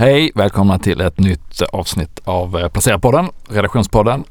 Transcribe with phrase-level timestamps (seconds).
[0.00, 4.24] Hej, välkomna till ett nytt avsnitt av eh, Placerarpodden, redaktionspodden.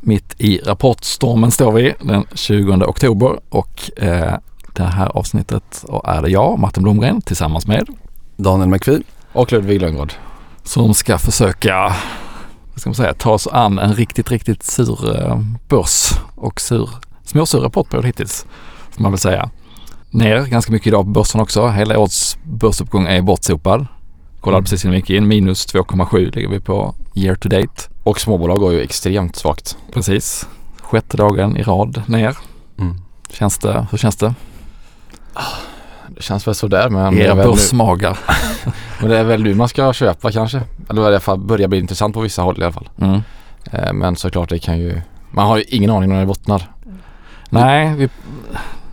[0.00, 4.34] Mitt i rapportstormen står vi den 20 oktober och eh,
[4.72, 7.88] det här avsnittet är det jag, Martin Blomgren, tillsammans med
[8.36, 9.02] Daniel McPhee
[9.32, 10.12] och Ludvig Lundgård.
[10.62, 11.96] Som ska försöka,
[12.72, 16.90] vad ska man säga, ta oss an en riktigt, riktigt sur eh, börs och sur,
[17.24, 18.46] småsur rapportperiod hittills,
[18.90, 19.50] får man väl säga.
[20.10, 21.68] Ner ganska mycket idag på börsen också.
[21.68, 23.86] Hela årets börsuppgång är bortsopad.
[24.42, 25.28] Kollade precis innan vi gick in.
[25.28, 27.88] Minus 2,7 ligger vi på year to date.
[28.02, 29.76] Och småbolag går ju extremt svagt.
[29.92, 30.48] Precis.
[30.82, 32.36] Sjätte dagen i rad ner.
[32.78, 32.96] Mm.
[33.30, 34.34] Känns det, hur känns det?
[36.08, 37.18] Det känns väl sådär men...
[37.18, 38.18] Era börsmagar.
[39.00, 40.60] men det är väl nu man ska köpa kanske.
[40.90, 42.88] Eller i alla fall börja bli intressant på vissa håll i alla fall.
[43.00, 43.20] Mm.
[43.72, 45.00] Eh, men såklart det kan ju...
[45.30, 46.70] Man har ju ingen aning när det bottnar.
[47.50, 48.08] Nej, vi,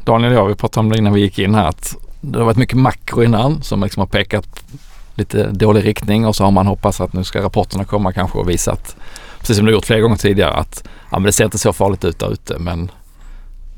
[0.04, 2.46] Daniel och jag vi pratade om det innan vi gick in här att det har
[2.46, 4.64] varit mycket makro innan som liksom har pekat
[5.20, 8.50] lite dålig riktning och så har man hoppats att nu ska rapporterna komma kanske och
[8.50, 8.96] visa att,
[9.40, 12.06] precis som du gjort flera gånger tidigare, att ja, men det ser inte så farligt
[12.06, 12.92] ut där ute men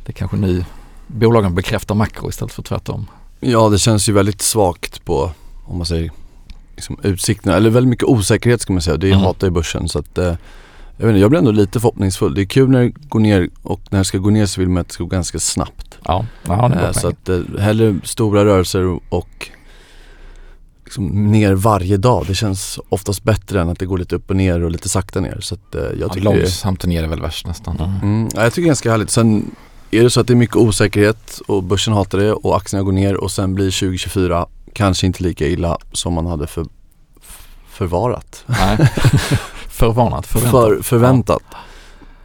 [0.05, 0.65] det kanske nu
[1.07, 3.07] bolagen bekräftar makro istället för tvärtom.
[3.39, 5.31] Ja det känns ju väldigt svagt på,
[5.65, 6.11] om man säger,
[6.75, 8.97] liksom utsikterna, eller väldigt mycket osäkerhet ska man säga.
[8.97, 9.23] Det är mm.
[9.23, 10.35] hatar i börsen så att eh,
[10.97, 12.33] jag, vet inte, jag blir ändå lite förhoppningsfull.
[12.33, 14.69] Det är kul när det går ner och när det ska gå ner så vill
[14.69, 15.97] man att det ska gå ganska snabbt.
[16.05, 19.49] Ja, ja det eh, Så att eh, hellre stora rörelser och
[20.91, 22.25] liksom ner varje dag.
[22.27, 25.19] Det känns oftast bättre än att det går lite upp och ner och lite sakta
[25.19, 25.37] ner.
[25.41, 27.75] Så att, eh, jag tycker ja, långsamt ner är väl värst nästan.
[27.75, 27.99] Mm.
[28.01, 28.29] Mm.
[28.33, 29.09] Ja, jag tycker det är ganska härligt.
[29.09, 29.55] Sen
[29.91, 32.91] är det så att det är mycket osäkerhet och börsen hatar det och aktierna går
[32.91, 36.65] ner och sen blir 2024 kanske inte lika illa som man hade för,
[37.69, 38.43] förvarat.
[38.45, 38.77] Nej.
[39.69, 40.51] förvarnat, förväntat.
[40.51, 41.43] För, förväntat.
[41.51, 41.57] Ja.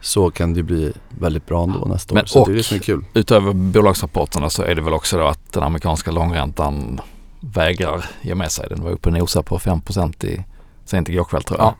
[0.01, 2.27] Så kan det bli väldigt bra ändå nästa Men år.
[2.27, 3.05] Så och, det är det som är kul.
[3.13, 7.01] Utöver bolagsrapporterna så är det väl också då att den amerikanska långräntan
[7.39, 8.67] vägrar ge med sig.
[8.69, 10.43] Den var uppe och nosade på 5% i
[10.85, 11.67] sent igår kväll tror jag.
[11.67, 11.75] Ja,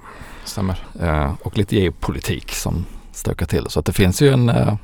[0.45, 0.83] stämmer.
[1.01, 3.65] Eh, och lite geopolitik som stökar till.
[3.69, 4.75] Så att det finns ju en, eh,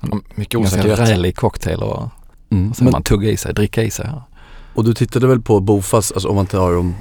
[0.00, 0.98] en mycket osäkerhet.
[0.98, 2.08] ganska rälig cocktail och
[2.50, 2.70] mm.
[2.70, 4.10] och man tugga i sig, dricka i sig.
[4.74, 6.94] Och du tittade väl på Bofast, alltså om man tar de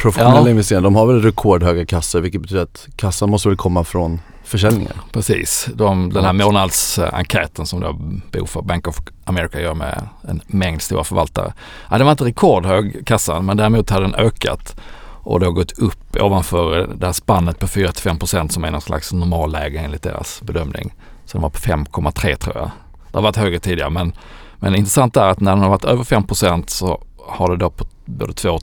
[0.00, 0.50] professionella ja.
[0.50, 4.96] investerarna, de har väl rekordhöga kassor vilket betyder att kassan måste väl komma från försäljningar.
[5.12, 5.68] Precis.
[5.74, 7.92] De, den här månadsenkäten som då
[8.32, 11.52] Bofa Bank of America gör med en mängd stora förvaltare.
[11.90, 14.80] Ja, det var inte rekordhög kassan men däremot hade den ökat
[15.22, 19.78] och då gått upp ovanför det här spannet på 4-5% som är någon slags normalläge
[19.78, 20.94] enligt deras bedömning.
[21.24, 22.70] Så den var på 5,3 tror jag.
[23.10, 24.12] Det har varit högre tidigare men,
[24.56, 27.84] men intressant är att när den har varit över 5% så har det då på
[28.04, 28.58] både 2,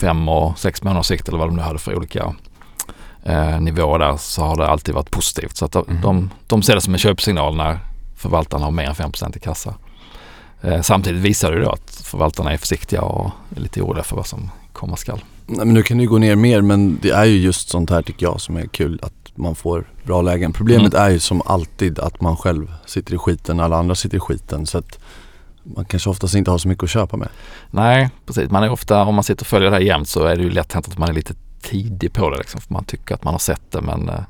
[0.00, 2.34] 5 och 6 månaders sikt eller vad de nu hade för olika
[3.22, 5.56] eh, nivå där så har det alltid varit positivt.
[5.56, 6.02] Så att de, mm.
[6.02, 7.78] de, de ser det som en köpsignal när
[8.16, 9.74] förvaltarna har mer än 5% i kassa.
[10.60, 14.26] Eh, samtidigt visar det då att förvaltarna är försiktiga och är lite oroliga för vad
[14.26, 15.20] som komma skall.
[15.46, 18.02] Nej, men nu kan det gå ner mer men det är ju just sånt här
[18.02, 20.52] tycker jag som är kul att man får bra lägen.
[20.52, 21.06] Problemet mm.
[21.06, 24.66] är ju som alltid att man själv sitter i skiten, alla andra sitter i skiten.
[24.66, 24.98] Så att
[25.62, 27.28] man kanske oftast inte har så mycket att köpa med.
[27.70, 28.50] Nej, precis.
[28.50, 30.50] Man är ofta, om man sitter och följer det här jämt så är det ju
[30.50, 33.34] lätt hänt att man är lite tidig på det liksom, för man tycker att man
[33.34, 34.20] har sett det men eh,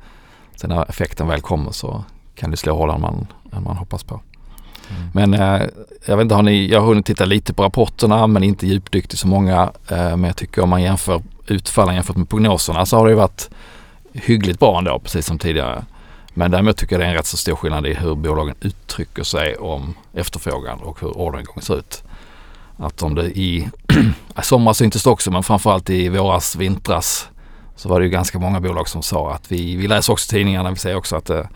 [0.56, 2.04] sen när effekten väl kommer så
[2.34, 4.20] kan det slå hårdare än man, än man hoppas på.
[4.90, 5.10] Mm.
[5.12, 5.68] Men eh,
[6.06, 9.14] jag vet inte, har ni, jag har hunnit titta lite på rapporterna men inte djupdykt
[9.14, 9.72] i så många.
[9.88, 13.16] Eh, men jag tycker om man jämför utfallen jämfört med prognoserna så har det ju
[13.16, 13.50] varit
[14.12, 15.84] hyggligt bra ändå, precis som tidigare.
[16.34, 19.22] Men däremot tycker jag det är en rätt så stor skillnad i hur bolagen uttrycker
[19.22, 22.02] sig om efterfrågan och hur orderingången ser ut.
[22.76, 23.68] Att om det i
[24.42, 27.28] somras syntes det också men framförallt i våras, vintras
[27.76, 30.70] så var det ju ganska många bolag som sa att vi, vi läser också tidningarna,
[30.70, 31.46] vi ser också att, eh,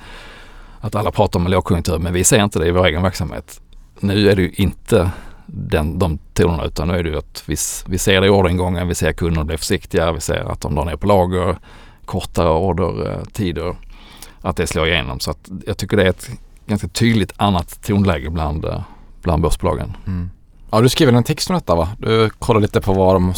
[0.80, 3.60] att alla pratar om en lågkonjunktur men vi ser inte det i vår egen verksamhet.
[4.00, 5.10] Nu är det ju inte
[5.46, 7.56] den, de tonerna utan nu är det ju att vi,
[7.86, 10.84] vi ser det i orderingången, vi ser kunder bli försiktiga, vi ser att de drar
[10.84, 11.56] ner på lager,
[12.04, 13.76] kortare ordertider,
[14.44, 15.20] att det slår igenom.
[15.20, 16.30] Så att jag tycker det är ett
[16.66, 18.80] ganska tydligt annat tonläge bland, eh,
[19.22, 19.96] bland börsbolagen.
[20.06, 20.30] Mm.
[20.70, 21.88] Ja, du skrev en text om detta va?
[21.98, 23.34] Du kollade lite på vad, de,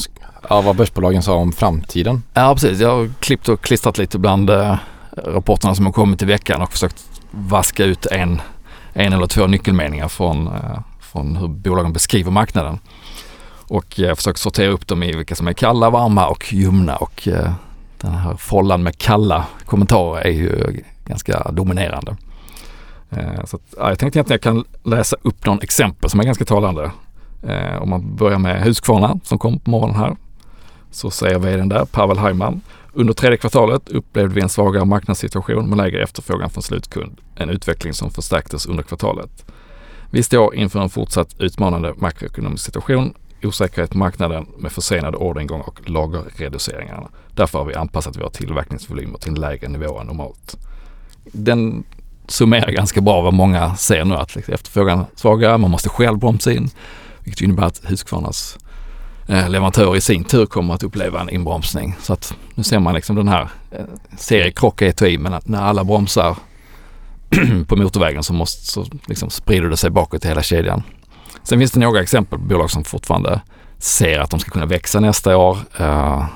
[0.49, 2.23] ja, vad börsbolagen sa om framtiden.
[2.35, 2.81] Ja, precis.
[2.81, 4.77] Jag har klippt och klistrat lite bland eh,
[5.11, 8.41] rapporterna som har kommit i veckan och försökt vaska ut en,
[8.93, 12.79] en eller två nyckelmeningar från, eh, från hur bolagen beskriver marknaden.
[13.69, 17.29] Och eh, försökt sortera upp dem i vilka som är kalla, varma och ljumna och
[17.29, 17.53] eh,
[18.01, 22.17] den här follan med kalla kommentarer är ju ganska dominerande.
[23.11, 26.25] Eh, så att, ja, jag tänkte att jag kan läsa upp någon exempel som är
[26.25, 26.91] ganska talande.
[27.43, 30.17] Eh, om man börjar med Husqvarna som kom på morgonen här.
[30.91, 32.61] Så säger vdn där, Pavel Hajman.
[32.93, 37.21] Under tredje kvartalet upplevde vi en svagare marknadssituation med lägre efterfrågan från slutkund.
[37.35, 39.45] En utveckling som förstärktes under kvartalet.
[40.11, 43.15] Vi står inför en fortsatt utmanande makroekonomisk situation.
[43.43, 47.09] osäkerhet på marknaden med försenade orderingång och lagerreduceringar.
[47.35, 50.57] Därför har vi anpassat våra tillverkningsvolymer till en lägre nivå än normalt.
[51.33, 51.85] Den
[52.29, 56.19] summerar ganska bra vad många ser nu att liksom efterfrågan är svagare, man måste själv
[56.19, 56.71] bromsa in.
[57.21, 58.59] Vilket innebär att Husqvarnas
[59.29, 61.97] eh, leverantörer i sin tur kommer att uppleva en inbromsning.
[62.01, 63.85] Så att nu ser man liksom den här eh,
[64.19, 66.37] seriekrock är i men när alla bromsar
[67.67, 70.83] på motorvägen så, måste, så liksom sprider det sig bakåt i hela kedjan.
[71.43, 73.41] Sen finns det några exempel på bolag som fortfarande
[73.79, 75.59] ser att de ska kunna växa nästa år.
[75.79, 76.27] Eh.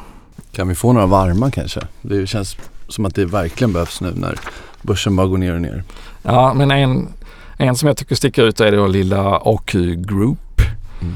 [0.52, 1.80] Kan vi få några varma kanske?
[2.02, 2.56] Det känns
[2.90, 4.38] som att det verkligen behövs nu när
[4.82, 5.84] börsen bara går ner och ner.
[6.22, 7.08] Ja, men en,
[7.56, 10.60] en som jag tycker sticker ut är då lilla AQ Group.
[11.02, 11.14] Mm.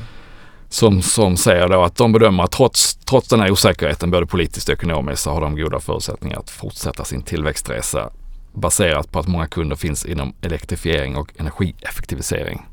[0.68, 4.68] Som, som säger då att de bedömer att trots, trots den här osäkerheten både politiskt
[4.68, 8.10] och ekonomiskt så har de goda förutsättningar att fortsätta sin tillväxtresa
[8.52, 12.66] baserat på att många kunder finns inom elektrifiering och energieffektivisering.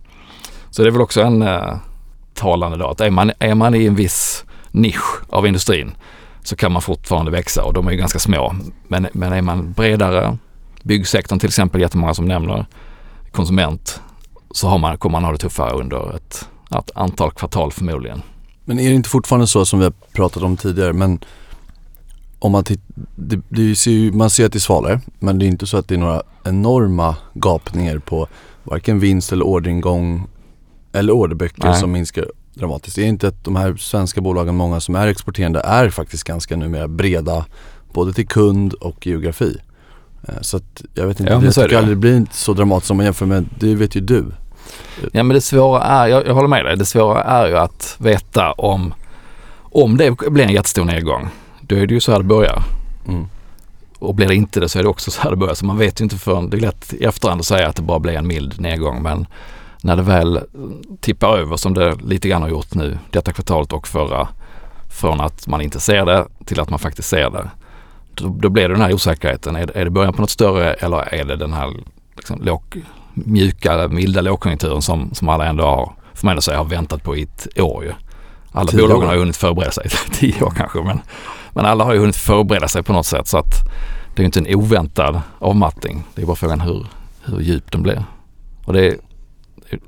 [0.70, 1.76] Så det är väl också en eh,
[2.34, 5.96] talande då att är man, är man i en viss nisch av industrin
[6.44, 8.56] så kan man fortfarande växa och de är ju ganska små.
[8.88, 10.38] Men, men är man bredare,
[10.84, 12.66] byggsektorn till exempel, jättemånga som nämner,
[13.32, 14.02] konsument,
[14.52, 16.48] så har man, kommer man ha det tuffare under ett,
[16.80, 18.22] ett antal kvartal förmodligen.
[18.66, 21.20] Men är det inte fortfarande så som vi har pratat om tidigare, men
[22.40, 22.64] om man
[23.50, 26.00] ju, man ser att det är svalare, men det är inte så att det är
[26.00, 28.28] några enorma gapningar på
[28.64, 30.28] varken vinst eller orderingång
[30.94, 31.80] eller orderböcker Nej.
[31.80, 32.96] som minskar dramatiskt.
[32.96, 36.56] Det är inte att de här svenska bolagen, många som är exporterande, är faktiskt ganska
[36.56, 37.46] numera breda
[37.94, 39.58] både till kund och geografi.
[40.28, 42.92] Eh, så att jag vet inte, ja, jag tycker aldrig det blir inte så dramatiskt
[42.92, 44.26] om man jämför med, det vet ju du.
[45.12, 47.96] Ja men det svåra är, jag, jag håller med dig, det svåra är ju att
[48.00, 48.94] veta om,
[49.60, 51.30] om det blir en jättestor nedgång,
[51.62, 52.64] då är det ju så här det börjar.
[53.08, 53.28] Mm.
[54.00, 55.54] Och blir det inte det så är det också så här det börjar.
[55.54, 57.82] Så man vet ju inte förrän, det är lätt i efterhand att säga att det
[57.82, 59.26] bara blir en mild nedgång men
[59.82, 60.40] när det väl
[61.00, 64.28] tippar över som det lite grann har gjort nu detta kvartalet och förra
[64.90, 67.50] från att man inte ser det till att man faktiskt ser det.
[68.14, 69.56] Då, då blir det den här osäkerheten.
[69.56, 71.74] Är, är det början på något större eller är det den här
[72.16, 72.62] liksom, låg,
[73.14, 77.16] mjuka, milda lågkonjunkturen som, som alla ändå har, får man ändå säga, har väntat på
[77.16, 77.92] i ett år ju.
[78.52, 79.08] Alla tio bolagen år.
[79.08, 81.02] har ju hunnit förbereda sig, tio år kanske, men,
[81.54, 83.54] men alla har ju hunnit förbereda sig på något sätt så att
[84.16, 86.04] det är ju inte en oväntad avmattning.
[86.16, 86.86] Det är bara frågan hur,
[87.24, 88.04] hur djup den blir.
[88.66, 88.98] Och det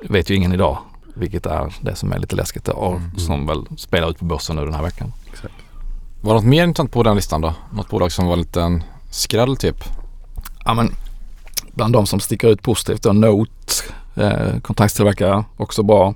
[0.02, 0.78] vet ju ingen idag,
[1.14, 3.18] vilket är det som är lite läskigt och mm.
[3.18, 5.14] som väl spelar ut på börsen nu den här veckan.
[5.32, 5.54] Exakt.
[6.22, 7.54] Var det något mer intressant på den listan då?
[7.74, 9.84] Något bolag som var lite en skräll typ?
[10.66, 10.92] Ja men
[11.74, 13.74] bland de som sticker ut positivt då Note,
[14.16, 16.14] eh, kontraktstillverkare, också bra.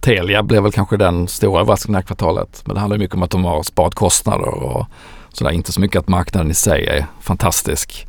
[0.00, 2.62] Telia blev väl kanske den stora överraskningen det här kvartalet.
[2.64, 4.86] Men det handlar mycket om att de har sparat kostnader och
[5.32, 5.50] sådär.
[5.50, 8.06] Inte så mycket att marknaden i sig är fantastisk.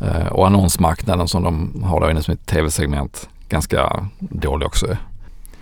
[0.00, 4.86] Eh, och annonsmarknaden som de har inne som ett tv-segment ganska dålig också.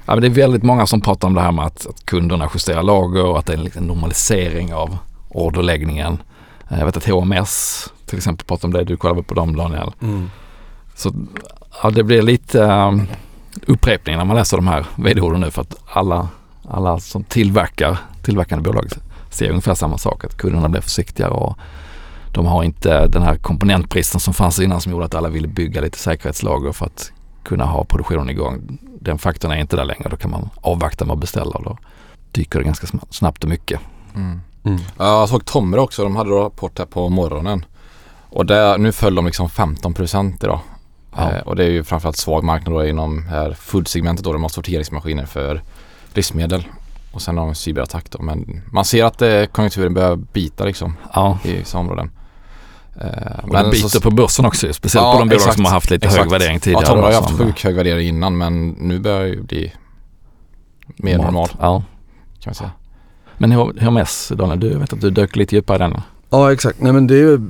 [0.07, 2.51] Ja, men det är väldigt många som pratar om det här med att, att kunderna
[2.55, 4.99] justerar lager och att det är en liten normalisering av
[5.29, 6.19] orderläggningen.
[6.69, 9.93] Eh, jag vet att HMS till exempel pratar om det, du kollade på dem Daniel.
[10.03, 10.31] Mm.
[10.95, 11.15] Så
[11.83, 13.07] ja, det blir lite um,
[13.67, 16.29] upprepning när man läser de här vd-orden nu för att alla,
[16.69, 18.89] alla som tillverkar, tillverkande bolag
[19.31, 21.59] ser ungefär samma sak, att kunderna blir försiktigare och
[22.33, 25.81] de har inte den här komponentbristen som fanns innan som gjorde att alla ville bygga
[25.81, 27.13] lite säkerhetslager för att
[27.44, 28.79] kunna ha produktionen igång.
[29.00, 30.08] Den faktorn är inte där längre.
[30.08, 31.79] Då kan man avvakta med att beställa och då
[32.32, 33.81] dyker det ganska snabbt och mycket.
[34.14, 34.41] Mm.
[34.64, 34.81] Mm.
[34.99, 36.02] Jag såg Tomra också.
[36.02, 37.65] De hade rapport här på morgonen.
[38.31, 40.60] Och där, nu föll de liksom 15 procent idag.
[41.17, 41.31] Ja.
[41.31, 44.32] Eh, och det är ju framförallt svag marknad då inom här food-segmentet då.
[44.32, 45.63] De har sorteringsmaskiner för
[46.15, 46.65] livsmedel.
[47.13, 48.22] Och sen har de cyberattack då.
[48.22, 51.39] Men man ser att eh, konjunkturen börjar bita liksom ja.
[51.44, 52.10] i vissa områden.
[52.96, 55.72] Uh, men biter så, på börsen också speciellt ja, på de bolag exakt, som har
[55.72, 56.22] haft lite exakt.
[56.22, 56.84] hög värdering tidigare.
[56.86, 59.72] Ja, de har ju haft sjukt hög värdering innan men nu börjar det ju bli
[60.96, 61.53] mer normalt.
[61.60, 61.82] Ja.
[62.41, 62.70] Kan man säga.
[63.39, 66.01] Men HMS Daniel, du vet att du dök lite djupare i den.
[66.31, 67.41] Ja exakt, nej men det är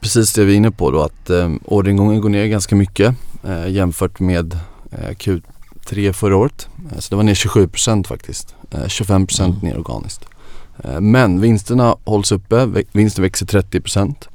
[0.00, 3.14] precis det vi är inne på då att eh, orderingången går ner ganska mycket
[3.44, 4.58] eh, jämfört med
[4.90, 6.68] eh, Q3 förra året.
[6.92, 8.54] Eh, så det var ner 27% faktiskt.
[8.70, 9.56] 25% mm.
[9.62, 10.24] ner organiskt.
[11.00, 14.28] men vinsterna hålls uppe, vinsten växer 30% Eh,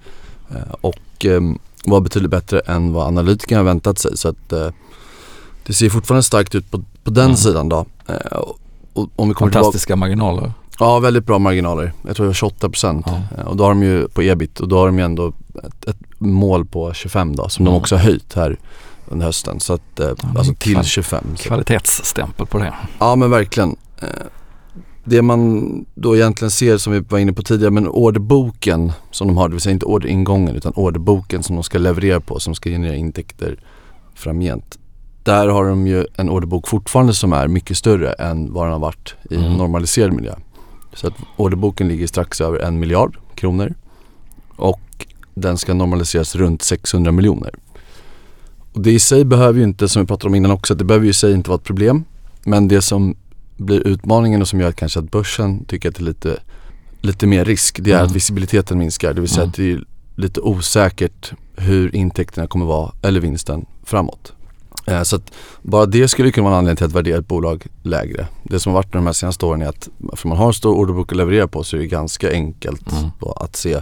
[0.81, 4.17] och ehm, var betydligt bättre än vad analytikerna väntat sig.
[4.17, 4.67] Så att eh,
[5.65, 7.37] det ser fortfarande starkt ut på, på den mm.
[7.37, 7.85] sidan då.
[8.07, 8.37] Eh,
[8.93, 10.53] och, om vi kommer Fantastiska tillbaka, marginaler.
[10.79, 11.93] Ja, väldigt bra marginaler.
[12.07, 13.05] Jag tror det var 28 procent.
[13.37, 13.43] Ja.
[13.43, 15.33] Och då har de ju på ebit och då har de ju ändå
[15.63, 17.73] ett, ett mål på 25 då som mm.
[17.73, 18.57] de också har höjt här
[19.07, 19.59] under hösten.
[19.59, 21.23] Så att, ja, alltså till 25.
[21.37, 22.73] Kvalitetsstämpel på det.
[22.99, 23.75] Ja men verkligen
[25.05, 29.37] det man då egentligen ser som vi var inne på tidigare, men orderboken som de
[29.37, 32.69] har, det vill säga inte orderingången utan orderboken som de ska leverera på som ska
[32.69, 33.59] generera intäkter
[34.15, 34.79] framgent.
[35.23, 38.79] där har de ju en orderbok fortfarande som är mycket större än vad den har
[38.79, 39.57] varit i en Mm.
[39.57, 40.33] normaliserad miljö.
[40.93, 43.73] Så att orderboken ligger strax över en miljard kronor
[44.55, 47.53] och den ska normaliseras runt 600 miljoner.
[48.73, 51.03] Och det i sig behöver ju inte, som vi pratade om innan också, det behöver
[51.05, 52.03] ju i sig inte vara ett problem.
[52.43, 53.15] Men det som
[53.57, 56.39] blir utmaningen och som gör att kanske att börsen tycker att det är lite,
[57.01, 58.05] lite mer risk, det är Mm.
[58.05, 59.13] att visibiliteten minskar.
[59.13, 59.49] Det vill säga Mm.
[59.49, 59.83] att det är
[60.15, 64.33] lite osäkert hur intäkterna kommer vara, eller vinsten, framåt.
[64.87, 65.31] Eh, Så att
[65.61, 68.27] bara det skulle kunna vara en anledning till att värdera ett bolag lägre.
[68.43, 70.75] Det som har varit de här senaste åren är att för man har en stor
[70.75, 73.09] orderbok att leverera på så är det ganska enkelt Mm.
[73.35, 73.81] att se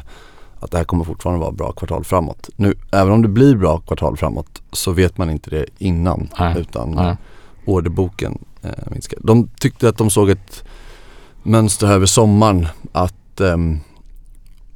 [0.59, 2.49] att det här kommer fortfarande vara bra kvartal framåt.
[2.55, 6.55] Nu, även om det blir bra kvartal framåt så vet man inte det innan Nej.
[6.59, 7.15] utan Nej.
[7.65, 9.19] orderboken eh, minskar.
[9.23, 10.63] De tyckte att de såg ett
[11.43, 13.79] mönster här över sommaren att ehm,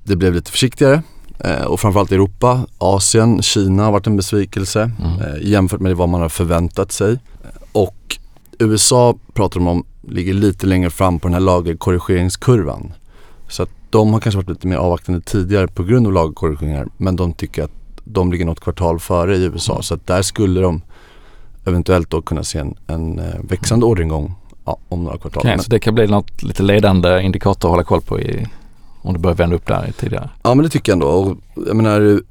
[0.03, 1.01] det blev lite försiktigare
[1.39, 5.20] eh, och framförallt Europa, Asien, Kina har varit en besvikelse Mm.
[5.22, 7.20] eh, jämfört med vad man har förväntat sig.
[7.72, 8.17] Och
[8.60, 12.94] USA pratar de om ligger lite längre fram på den här lagerkorrigeringskurvan.
[13.50, 17.15] Så att de har kanske varit lite mer avvaktande tidigare på grund av lagerkorrigeringar men
[17.15, 17.72] de tycker att
[18.03, 19.84] de ligger något kvartal före i USA Mm.
[19.84, 20.82] så att där skulle de
[21.67, 25.41] eventuellt då kunna se en, en eh, växande orderingång ja, om några kvartal.
[25.45, 28.47] Men, så det kan bli något lite ledande indikator att hålla koll på i,
[29.01, 30.29] om det börjar vända upp där tidigare.
[30.43, 31.07] ja men det tycker jag ändå.
[31.07, 32.21] Och jag menar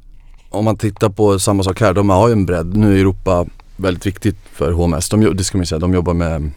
[0.50, 2.76] om man tittar på samma sak här, de har ju en bredd.
[2.76, 5.08] Nu är Europa väldigt viktigt för HMS.
[5.08, 6.50] De, det ska man säga, de jobbar med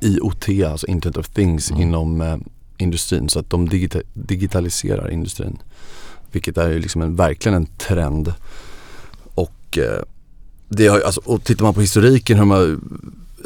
[0.00, 1.82] IoT, alltså Internet of Things Mm.
[1.82, 2.36] inom eh,
[2.78, 3.28] industrin.
[3.28, 5.58] Så att de digita- digitaliserar industrin.
[6.32, 8.34] Vilket är ju liksom en, verkligen en trend.
[9.34, 10.02] Och, eh,
[10.70, 12.78] det har, alltså, och tittar man på historiken hur de har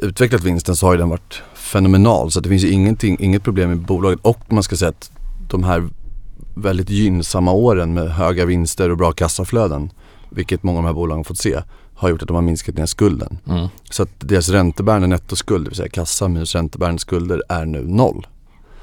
[0.02, 2.30] utvecklat vinsten så har ju den varit fenomenal.
[2.30, 4.18] Så det finns ju ingenting, inget problem i bolaget.
[4.22, 5.10] Och man ska säga att
[5.50, 5.88] de här
[6.54, 9.90] väldigt gynnsamma åren med höga vinster och bra kassaflöden,
[10.30, 11.60] vilket många av de här bolagen fått se,
[11.94, 13.38] har gjort att de har minskat ner skulden.
[13.48, 13.68] Mm.
[13.90, 18.26] Så att deras räntebärande nettoskuld, det vill säga kassa minus räntebärande skulder, är nu noll.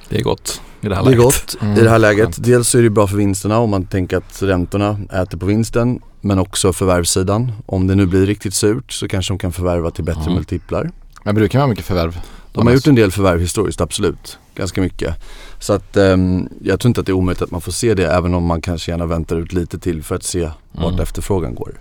[0.10, 1.24] Det är gott i det här Det är läget.
[1.24, 1.78] gott Mm.
[1.78, 2.44] i det här läget.
[2.44, 6.00] Dels så är det bra för vinsterna om man tänker att räntorna äter på vinsten,
[6.22, 7.52] men också förvärvssidan.
[7.66, 10.34] Om det nu blir riktigt surt så kanske de kan förvärva till bättre Mm.
[10.34, 10.92] multiplar.
[11.24, 12.20] Men brukar man ha mycket förvärv?
[12.54, 14.38] De har gjort en del förvärv historiskt, absolut.
[14.56, 15.16] Ganska mycket.
[15.60, 18.08] Så att ehm, jag tror inte att det är omöjligt att man får se det
[18.08, 21.00] även om man kanske gärna väntar ut lite till för att se vart Mm.
[21.00, 21.80] efterfrågan går.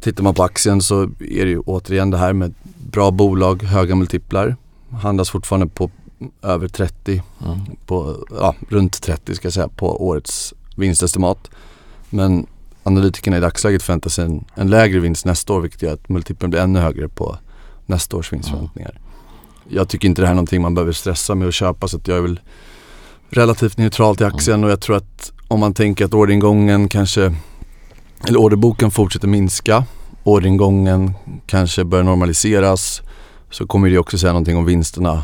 [0.00, 2.54] Tittar man på aktien så är det ju återigen det här med
[2.90, 4.56] bra bolag, höga multiplar.
[5.02, 5.90] Handlas fortfarande på
[6.42, 7.58] över 30, Mm.
[7.86, 11.50] på, ja, runt 30 ska jag säga på årets vinstestimat.
[12.10, 12.46] Men
[12.90, 16.50] analytikerna i dagsläget förväntar sig en, en lägre vinst nästa år vilket gör att multipeln
[16.50, 17.36] blir ännu högre på
[17.86, 19.00] nästa års vinstförväntningar.
[19.68, 22.08] Jag tycker inte det här är någonting man behöver stressa med att köpa så att
[22.08, 22.40] jag är väl
[23.30, 27.34] relativt neutral till aktien och jag tror att om man tänker att orderingången kanske,
[28.28, 29.84] eller orderboken fortsätter minska,
[30.24, 31.12] orderingången
[31.46, 33.02] kanske börjar normaliseras
[33.50, 35.22] så kommer det också säga någonting om vinsterna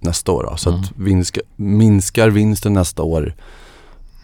[0.00, 0.46] nästa år.
[0.50, 0.56] Då.
[0.56, 0.80] Så Mm.
[0.80, 3.34] att vinska, minskar vinsten nästa år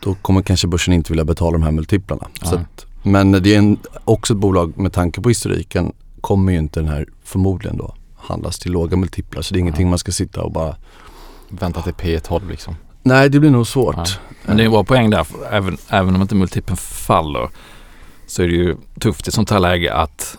[0.00, 2.26] då kommer kanske börsen inte vilja betala de här multiplarna.
[2.40, 6.80] Att, men det är en, också ett bolag med tanke på historiken kommer ju inte
[6.80, 9.42] den här förmodligen då handlas till låga multiplar.
[9.42, 10.76] Så det är ingenting man ska sitta och bara
[11.48, 12.76] Vänta till P12 liksom.
[13.02, 13.96] Nej det blir nog svårt.
[13.96, 14.06] Nej.
[14.46, 17.48] Men det är en bra poäng där, även, även om inte multipeln faller
[18.26, 20.36] så är det ju tufft i sånt här läge att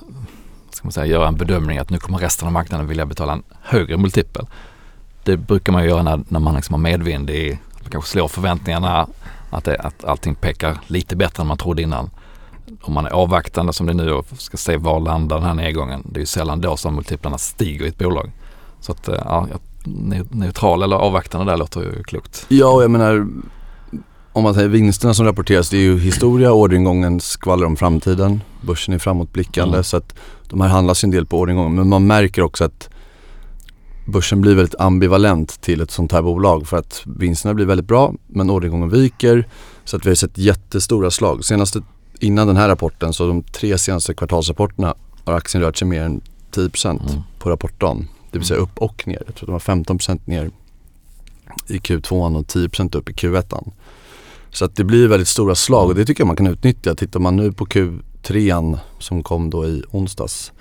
[0.72, 3.44] ska man säga, göra en bedömning att nu kommer resten av marknaden vilja betala en
[3.62, 4.48] högre multipel.
[5.24, 8.28] Det brukar man ju göra när, när man liksom har medvind i, man kanske slår
[8.28, 9.08] förväntningarna
[9.50, 12.10] att, det, att allting pekar lite bättre än man trodde innan.
[12.82, 15.54] Om man är avvaktande som det är nu och ska se var landar den här
[15.54, 16.04] nedgången.
[16.12, 18.32] Det är ju sällan då som multiplarna stiger i ett bolag.
[18.80, 19.48] Så att, eh, ja,
[20.30, 22.46] neutral eller avvaktande där låter ju klokt.
[22.50, 23.28] Ja och jag menar
[24.34, 28.42] om man säger vinsterna som rapporteras det är ju historia, orderingången skvallrar om framtiden.
[28.62, 29.84] Börsen är framåtblickande Mm.
[29.84, 30.16] så att
[30.50, 32.90] de här handlas ju en del på orderingången men man märker också att
[34.10, 38.14] börsen blir väldigt ambivalent till ett sånt här bolag för att vinsterna blir väldigt bra
[38.28, 39.48] men orderingången viker
[39.86, 41.46] så att vi har sett jättestora slag.
[41.46, 41.82] Senaste,
[42.20, 46.22] innan den här rapporten så de tre senaste kvartalsrapporterna har aktien rört sig mer än
[46.52, 47.22] 10% Mm.
[47.40, 48.08] på rapportdagen.
[48.32, 49.24] Det vill säga upp och ner.
[49.26, 50.52] Jag tror de var 15% ner
[51.68, 53.72] i Q2 och 10% upp i Q1.
[54.52, 56.96] Så att det blir väldigt stora slag och det tycker jag man kan utnyttja.
[56.96, 60.52] Tittar man nu på Q3 som kom då i onsdags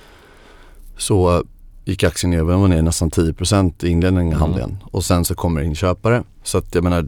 [0.97, 1.45] så
[1.91, 4.41] gick aktien ner, den var ner nästan 10% i inledningen av Mm.
[4.41, 6.23] handlingen och sen så kommer in köpare.
[6.43, 7.07] Så att jag menar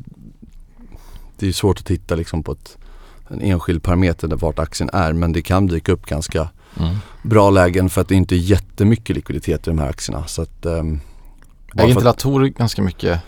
[1.39, 2.77] det är svårt att titta liksom på ett,
[3.29, 6.49] en enskild parameter där vart aktien är men det kan dyka upp ganska
[6.81, 6.97] Mm.
[7.23, 10.27] bra lägen för att det inte är jättemycket likviditet i de här aktierna.
[10.27, 11.01] Så att, ehm,
[11.75, 13.21] bara Äger inte Latour ganska mycket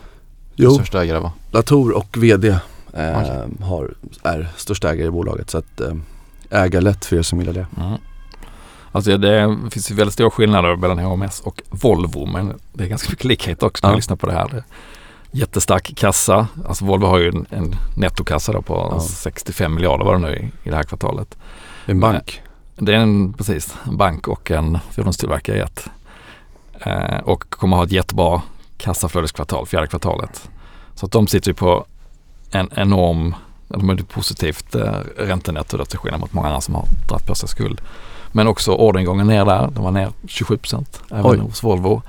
[0.55, 1.31] Jo, största ägare va?
[1.51, 2.59] Latour och VD eh,
[2.93, 3.47] Okej.
[3.61, 3.93] har,
[4.23, 5.93] är största ägare i bolaget så att eh,
[6.49, 7.67] äga lätt för er som gillar det.
[7.77, 7.97] Mm.
[8.95, 13.09] Alltså det finns ju väldigt stora skillnader mellan HMS och Volvo men det är ganska
[13.09, 13.93] mycket likhet också när Ja.
[13.93, 14.55] jag lyssnar på det här.
[14.55, 14.63] Är
[15.31, 16.47] jättestark kassa.
[16.67, 18.99] Alltså Volvo har ju en, en nettokassa på Ja.
[18.99, 21.37] 65 miljarder var det nu i, i det här kvartalet.
[21.85, 22.41] En bank.
[22.75, 25.89] Det är en, precis, en bank och en fordonstillverkare i ett.
[26.79, 28.41] Eh, och kommer ha ett jättebra
[28.77, 30.49] kassaflödeskvartal, fjärde kvartalet.
[30.95, 31.85] Så att de sitter ju på
[32.51, 33.35] en enorm,
[33.67, 37.35] de är ett positivt eh, räntenetto till skillnad mot många andra som har dragit på
[37.35, 37.81] sig skuld.
[38.35, 41.37] Men också orderingången ner där, den var ner 27 procent även Oj.
[41.37, 42.01] hos Volvo.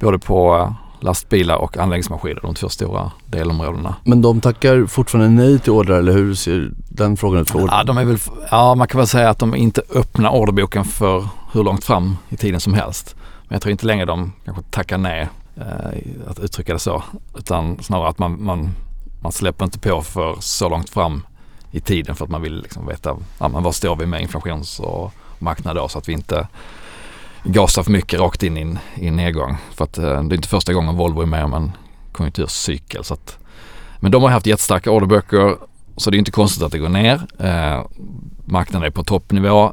[0.00, 3.94] Både på eh, lastbilar och anläggningsmaskiner, de två stora delområdena.
[4.04, 7.74] Men de tackar fortfarande nej till ordrar eller hur ser den frågan ut för order?
[7.74, 8.18] Ja, de är väl,
[8.50, 12.36] ja, man kan väl säga att de inte öppnar orderboken för hur långt fram i
[12.36, 13.16] tiden som helst.
[13.48, 17.02] Men jag tror inte längre de kanske tackar nej, eh, att uttrycka det så.
[17.38, 18.70] Utan snarare att man, man,
[19.20, 21.22] man släpper inte på för så långt fram
[21.70, 24.80] i tiden för att man vill liksom veta ja, men var står vi med inflations
[24.80, 26.48] och marknad då så att vi inte
[27.44, 29.56] gasar för mycket rakt in i en, i en nedgång.
[29.74, 31.72] För att eh, det är inte första gången Volvo är med om en
[32.12, 33.04] konjunkturcykel.
[33.04, 33.38] Så att,
[34.00, 35.56] men de har haft jättestarka orderböcker
[35.96, 37.20] så det är inte konstigt att det går ner.
[37.38, 37.84] Eh,
[38.44, 39.72] marknaden är på toppnivå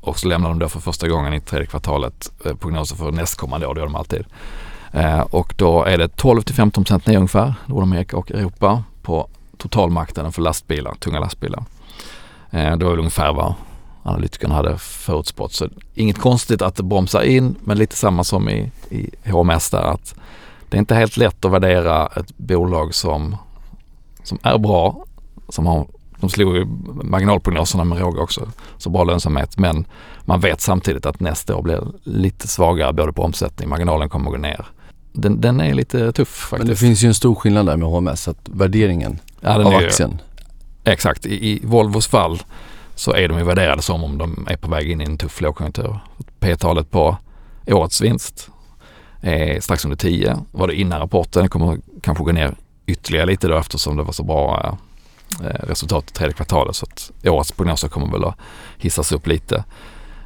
[0.00, 3.66] och så lämnar de då för första gången i tredje kvartalet eh, prognoser för nästkommande
[3.66, 4.24] år, det gör de alltid.
[4.92, 9.28] Eh, och då är det 12 till 15 procent ner ungefär, Nordamerika och Europa på
[9.56, 11.64] totalmarknaden för lastbilar, tunga lastbilar.
[12.50, 13.54] Eh, det var väl ungefär vad
[14.02, 15.52] analytikerna hade förutspått.
[15.52, 19.82] Så inget konstigt att det bromsar in men lite samma som i, i HMS där
[19.82, 20.14] att
[20.68, 23.36] det är inte helt lätt att värdera ett bolag som,
[24.22, 25.04] som är bra,
[25.48, 25.86] som har
[26.22, 26.66] de slog ju
[27.02, 29.58] marginalprognoserna med råge också, så bra lönsamhet.
[29.58, 29.86] Men
[30.24, 34.36] man vet samtidigt att nästa år blir lite svagare både på omsättning, marginalen kommer att
[34.36, 34.66] gå ner.
[35.12, 36.58] Den, den är lite tuff faktiskt.
[36.58, 39.80] Men det finns ju en stor skillnad där med HMS, att värderingen ja, av är
[39.80, 40.18] ju- aktien.
[40.84, 42.42] Exakt, I, i Volvos fall
[42.94, 45.40] så är de ju värderade som om de är på väg in i en tuff
[45.40, 45.98] lågkonjunktur.
[46.40, 47.16] P-talet på
[47.66, 48.50] årets vinst
[49.20, 50.38] är strax under 10.
[50.52, 52.54] Var det innan rapporten, det kommer kanske gå ner
[52.86, 54.78] ytterligare lite då eftersom det var så bra
[55.42, 56.76] eh, resultat i tredje kvartalet.
[56.76, 58.38] Så att årets prognoser kommer väl att
[58.78, 59.64] hissas upp lite.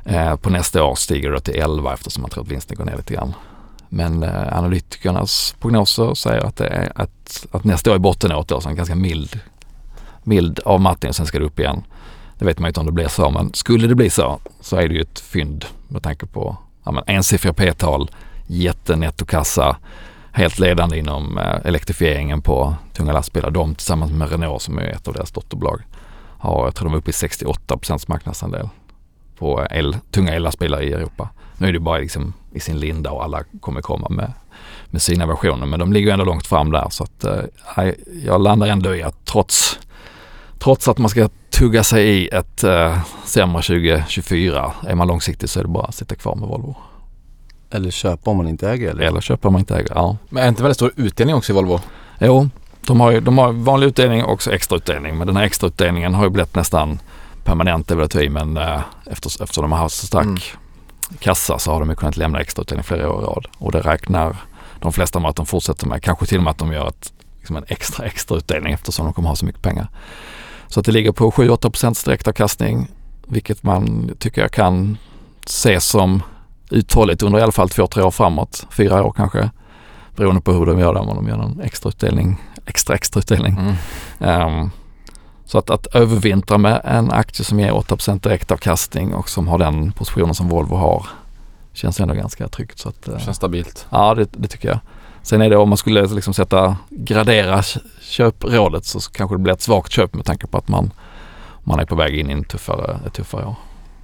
[0.04, 2.96] Eh, på nästa år stiger det till 11 eftersom man tror att vinsten går ner
[2.96, 3.34] lite grann.
[3.88, 8.60] Men eh, analytikernas prognoser säger att, det är att, att nästa år är bottenåret då,
[8.60, 9.40] så en ganska mild
[10.26, 11.84] mild avmattning och sen ska det upp igen.
[12.38, 14.76] Det vet man ju inte om det blir så men skulle det bli så så
[14.76, 18.10] är det ju ett fynd med tanke på ja, men ensiffriga p-tal,
[18.46, 19.76] jättenettokassa,
[20.32, 23.50] helt ledande inom eh, elektrifieringen på tunga lastbilar.
[23.50, 25.80] De tillsammans med Renault som är ett av deras dotterbolag
[26.38, 28.68] har, jag tror de är uppe i 68 procents marknadsandel
[29.38, 31.28] på el, tunga ellastbilar i Europa.
[31.58, 34.32] Nu är det bara liksom i sin linda och alla kommer komma med,
[34.86, 37.92] med sina versioner men de ligger ändå långt fram där så att eh,
[38.24, 39.78] jag landar ändå i att trots
[40.58, 45.58] Trots att man ska tugga sig i ett eh, sämre 2024, är man långsiktig så
[45.58, 46.76] är det bara att sitta kvar med Volvo.
[47.70, 49.02] Eller köpa om man inte äger eller?
[49.04, 49.92] Eller köpa om man inte äger.
[49.94, 50.16] Ja.
[50.28, 51.80] Men är inte väldigt stor utdelning också i Volvo?
[52.20, 52.48] Jo,
[52.86, 55.18] de har, ju, de har vanlig utdelning och också extrautdelning.
[55.18, 56.98] Men den här extrautdelningen har ju blivit nästan
[57.44, 60.56] permanent, det vill jag ta i, men eh, efter, eftersom de har haft så stark
[61.08, 61.18] Mm.
[61.18, 63.46] kassa så har de ju kunnat lämna extrautdelning flera år i rad.
[63.58, 64.36] Och det räknar
[64.80, 66.02] de flesta med att de fortsätter med.
[66.02, 69.14] Kanske till och med att de gör ett, liksom en extra extra utdelning eftersom de
[69.14, 69.88] kommer ha så mycket pengar.
[70.68, 72.90] Så att det ligger på 7-8 procents direktavkastning,
[73.26, 74.98] vilket man tycker jag kan
[75.46, 76.22] se som
[76.70, 78.66] uthålligt under i alla fall två, tre år framåt.
[78.70, 79.50] Fyra år kanske.
[80.16, 83.58] Beroende på hur de gör det, om de gör en extra utdelning, extra extra utdelning.
[83.58, 83.74] Mm.
[84.20, 84.70] Ehm,
[85.44, 89.92] så att, att övervintra med en aktie som ger 8% direktavkastning och som har den
[89.92, 91.06] positionen som Volvo har
[91.72, 92.78] känns ändå ganska tryggt.
[92.78, 93.86] Så att, eh, Känns stabilt.
[93.90, 94.78] ja, det, det tycker jag.
[95.26, 99.52] Sen är det om man skulle liksom sätta, gradera kö- köprådet så kanske det blir
[99.52, 100.90] ett svagt köp med tanke på att man,
[101.64, 103.54] man är på väg in i en tuffare, ett tuffare år.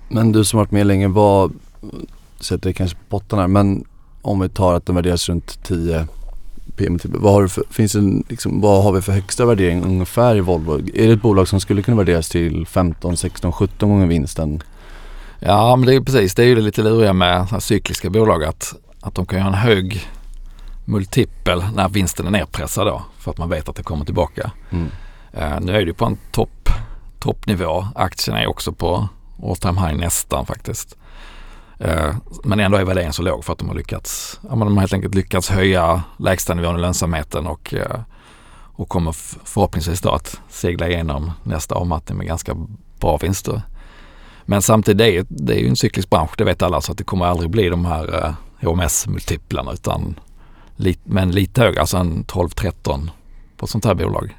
[0.08, 1.52] Men du som varit med länge, vad,
[2.40, 3.85] sätter det kanske på botten här, men
[4.22, 6.06] om vi tar att den värderas runt 10
[6.76, 9.85] PM till, vad har, du för, finns det liksom, vad har vi för högsta värdering
[9.85, 10.78] ungefär i Volvo?
[10.78, 14.62] Är det ett bolag som skulle kunna värderas till 15, 16, 17 gånger vinsten?
[15.40, 18.74] Ja, men det är precis, det är ju det lite luriga med cykliska bolag att,
[19.00, 20.08] att de kan ha en hög
[20.84, 24.50] multipel när vinsten är nedpressad då för att man vet att det kommer tillbaka.
[24.70, 24.88] Mm.
[25.32, 26.68] Eh, nu är det på en topp,
[27.20, 27.86] toppnivå.
[27.94, 29.08] Aktien är också på
[29.42, 30.96] all time high nästan faktiskt.
[31.78, 32.14] Eh,
[32.44, 34.92] men ändå är värderingen så låg för att de har lyckats, ja, de har helt
[34.92, 38.00] enkelt lyckats höja lägstanivån i lönsamheten och, eh,
[38.74, 39.12] och kommer
[39.44, 42.54] förhoppningsvis då att segla igenom nästa avmattning med ganska
[43.00, 43.62] bra vinster.
[44.44, 46.92] Men samtidigt, det är, ju- det är ju en cyklisk bransch, det vet alla, så
[46.92, 50.20] att det kommer aldrig bli de här HMS-multiplarna utan
[51.04, 53.10] men lite högre, alltså en 12-13
[53.56, 54.38] på ett sånt här bolag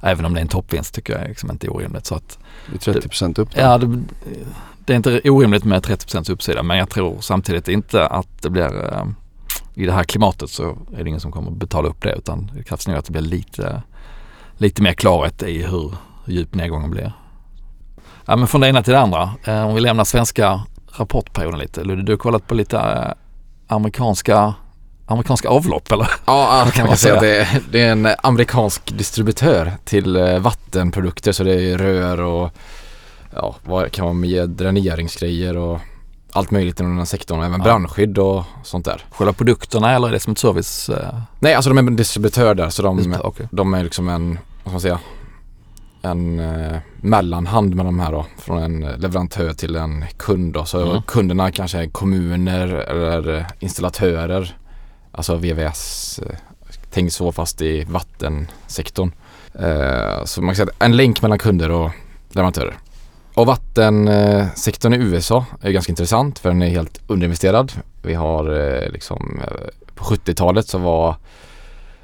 [0.00, 2.06] Även om det är en toppvinst tycker jag är liksom inte orimligt.
[2.06, 2.38] Så att,
[2.72, 3.60] Det är 30% upp då.
[3.60, 4.02] ja, det,
[4.84, 8.92] det är inte orimligt med 30% uppsida men jag tror samtidigt inte att det blir
[8.92, 9.04] eh,
[9.74, 12.62] i det här klimatet så är det ingen som kommer betala upp det utan det
[12.62, 13.82] krävs nog att det blir lite,
[14.56, 15.94] lite mer klarhet i hur,
[16.24, 17.12] hur djup nedgången blir.
[18.24, 19.30] Ja, men från det ena till det andra.
[19.44, 20.60] Eh, om vi lämnar svenska
[20.92, 21.84] rapportperioden lite.
[21.84, 23.12] Ludde, du har kollat på lite eh,
[23.66, 24.54] amerikanska,
[25.06, 26.08] amerikanska avlopp eller?
[26.26, 30.38] Ja, kan kan man man säga det är, det är en amerikansk distributör till eh,
[30.38, 32.50] vattenprodukter så det är rör och
[33.34, 35.80] ja, vad kan vara med dräneringsgrejer och
[36.32, 37.42] allt möjligt inom den här sektorn.
[37.42, 37.64] Även Ja.
[37.64, 39.04] brandskydd och sånt där.
[39.10, 40.88] Själva produkterna eller är det som ett service?
[40.88, 43.48] Eh, Nej, alltså de är en distributör där så de, okej.
[43.50, 44.98] de är liksom en, vad ska man säga,
[46.02, 48.26] en eh, mellanhand med de här då.
[48.38, 50.64] Från en leverantör till en kund då.
[50.64, 51.02] Så Mm.
[51.02, 54.56] kunderna kanske är kommuner eller eh, installatörer.
[55.16, 56.36] Alltså VVS, eh,
[56.90, 59.12] tänk så fast i vattensektorn.
[59.54, 61.90] Eh, så man kan säga att en länk mellan kunder och
[62.30, 62.78] leverantörer.
[63.34, 67.72] Och vattensektorn i USA är ganska intressant för den är helt underinvesterad.
[68.02, 71.16] Vi har eh, liksom eh, på 70-talet så var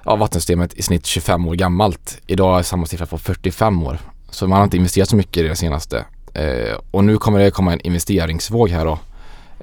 [0.04, 2.18] ja, vattensystemet i snitt 25 år gammalt.
[2.26, 3.98] Idag är samma siffra på 45 år.
[4.30, 6.04] Så man har inte investerat så mycket i det senaste.
[6.34, 8.98] Eh, och nu kommer det komma en investeringsvåg här då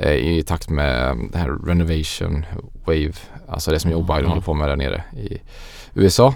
[0.07, 2.45] i takt med det här renovation
[2.85, 3.11] wave,
[3.49, 4.29] alltså det som Joe Biden Mm.
[4.29, 5.37] håller på med där nere i
[5.93, 6.33] USA.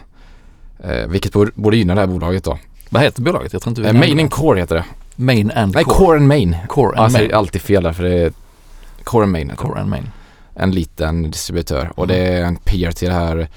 [0.83, 2.57] Eh, vilket borde, gynna det här bolaget då.
[2.89, 3.53] Vad heter bolaget?
[3.53, 4.21] Jag tror inte vi Eh, Main det.
[4.23, 4.85] and Core heter det.
[5.15, 5.95] Main and Nej, Core.
[5.97, 6.57] Core and Main.
[6.67, 7.37] Core and säger Main.
[7.37, 8.31] alltid fel där för det är
[9.03, 9.47] Core and Main.
[9.47, 9.55] det.
[9.55, 10.09] Core and Main.
[10.55, 13.47] En liten distributör och det är en peer till det här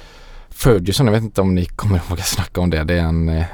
[0.51, 1.07] Ferguson.
[1.07, 2.85] Jag vet inte om ni kommer ihåg att snacka om det.
[2.85, 3.45] Det är en eh,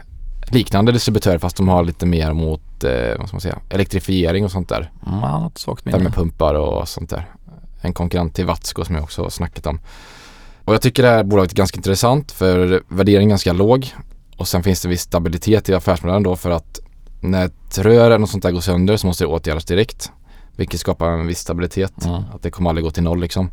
[0.55, 4.51] liknande distributör fast de har lite mer mot eh, vad ska man säga, elektrifiering och
[4.51, 4.91] sånt där.
[5.07, 5.99] Mm, ett svagt minne.
[5.99, 7.31] Värmepumpar och sånt där.
[7.81, 9.81] En konkurrent till Watsco som jag också har snackat om.
[10.65, 13.95] Och jag tycker det här bolaget är ganska intressant för värderingen är ganska låg.
[14.37, 16.81] Och sen finns det viss stabilitet i affärsmodellen då för att
[17.21, 20.13] när ett rör eller något sånt där går sönder så måste det åtgärdas direkt.
[20.57, 22.05] Vilket skapar en viss stabilitet.
[22.05, 22.23] Mm.
[22.35, 23.51] Att det kommer aldrig gå till noll liksom.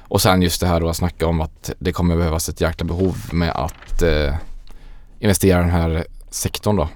[0.00, 2.86] Och sen just det här då att snacka om att det kommer behövas ett jäkla
[2.86, 4.34] behov med att eh,
[5.18, 6.88] investera i den här sektorn då.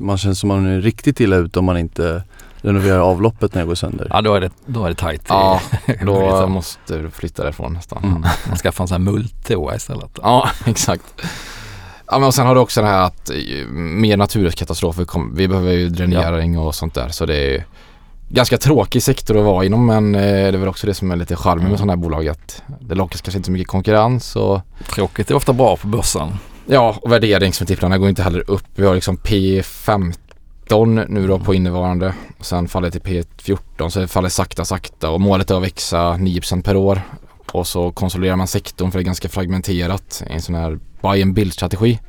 [0.00, 2.22] Man känns som man är riktigt illa ute om man inte
[2.62, 4.06] renoverar avloppet när det går sönder.
[4.10, 5.22] Ja, då är det, då är det tajt.
[5.28, 5.60] Ja,
[6.06, 8.04] Då måste du flytta därifrån nästan.
[8.04, 8.20] Mm.
[8.48, 10.18] Man skaffar en sån här multoa istället.
[10.22, 11.04] Ja, exakt.
[12.06, 15.48] Ja, men och sen har du också det här att eh, mer naturkatastrofer, kom, vi
[15.48, 17.08] behöver ju dränering och sånt där.
[17.08, 17.62] Så det är ju
[18.28, 21.16] ganska tråkig sektor att vara inom men eh, det är väl också det som är
[21.16, 21.70] lite charmen Mm.
[21.70, 24.60] med sådana här bolag att det lockas kanske inte så mycket konkurrens och
[24.94, 26.28] Tråkigt är ofta bra på börsen
[26.70, 28.64] ja, och värderingsmultiplarna går inte heller upp.
[28.74, 34.08] Vi har liksom P15 nu då på innevarande och sen faller till P14 så det
[34.08, 37.02] faller sakta sakta och målet är att växa 9% per år
[37.52, 41.22] och så konsoliderar man sektorn för det är ganska fragmenterat i en sån här buy
[41.22, 42.00] and build strategi.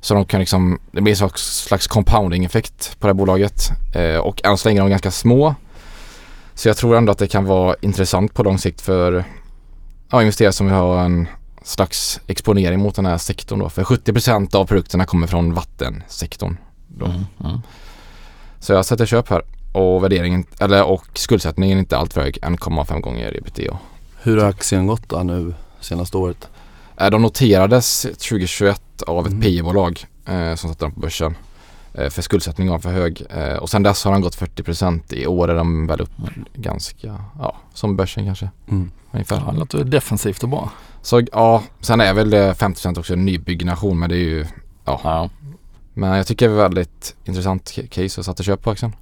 [0.00, 3.70] Så de kan liksom, det blir en slags, slags compounding effekt på det här bolaget
[3.94, 5.54] eh, och än så länge är de ganska små.
[6.54, 9.24] Så jag tror ändå att det kan vara intressant på lång sikt för
[10.10, 11.28] ja, investerare som vill ha en
[11.62, 13.68] slags exponering mot den här sektorn då.
[13.68, 16.56] För 70% av produkterna kommer från vattensektorn.
[16.88, 17.06] Då.
[17.06, 17.24] Mm.
[17.44, 17.60] Mm.
[18.60, 19.42] Så jag sätter köp här
[19.72, 23.78] och värderingen, eller och skuldsättningen är inte alltför hög, 1,5 gånger ebitda.
[24.22, 26.48] Hur har aktien gått då nu senaste året?
[26.96, 29.42] Eh, De noterades 2021 av ett Mm.
[29.42, 31.34] PE-bolag eh, som satte dem på börsen.
[31.94, 33.22] Eh, för skuldsättningen var för hög.
[33.30, 36.10] Eh, och sen dess har den gått 40% i år är de väl upp
[36.54, 38.50] ganska, ja, som börsen kanske.
[38.70, 38.90] Mm.
[39.12, 39.42] Ungefär.
[39.46, 40.70] Ja, det låter defensivt och bra.
[41.02, 44.46] Så ja, sen är väl det 50% också nybyggnation men det är ju,
[44.84, 45.30] Ja.
[45.94, 48.92] men jag tycker det är väldigt intressant ca- case och satte köp på aktien.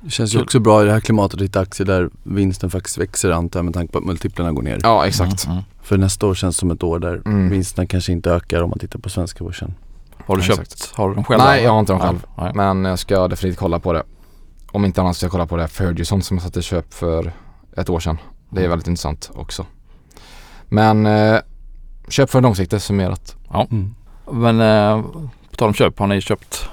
[0.00, 2.98] Det känns ju också bra i det här klimatet att hitta aktier där vinsten faktiskt
[2.98, 4.78] växer antar jag med tanke på att multiplarna går ner.
[4.82, 5.44] Ja, exakt.
[5.44, 5.56] Mm.
[5.56, 5.64] Mm.
[5.82, 7.50] För nästa år känns som ett år där Mm.
[7.50, 9.74] vinsterna kanske inte ökar om man tittar på svenska börsen.
[10.26, 10.96] Har du Ja, köpt, exakt.
[10.96, 11.40] har du dem själv?
[11.44, 12.26] Nej, jag har inte dem själv.
[12.38, 12.52] nej.
[12.54, 14.02] Men jag ska definitivt kolla på det.
[14.72, 17.32] Om inte annat ska jag kolla på det Ferguson som jag satte köp för
[17.76, 18.18] ett år sedan.
[18.50, 19.66] Det är väldigt intressant också.
[20.68, 21.38] Men eh,
[22.08, 23.36] köp för långsiktigt summerat.
[23.54, 23.94] Mm.
[24.30, 25.02] Men eh,
[25.50, 26.68] på tal om köp, har ni köpt,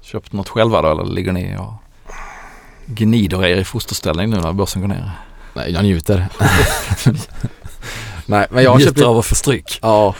[0.00, 1.72] köpt något själva då eller ligger ni och
[2.86, 5.10] gnider er i fosterställning nu när börsen går ner?
[5.54, 6.26] Nej, jag njuter.
[8.26, 9.78] Nej, men jag har köpt Njuter av att få stryk.
[9.82, 10.14] Ja.